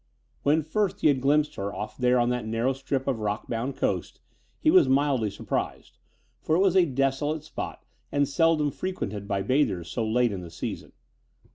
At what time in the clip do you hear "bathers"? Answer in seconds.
9.43-9.91